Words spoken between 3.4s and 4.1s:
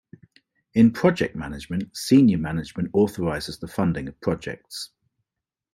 the funding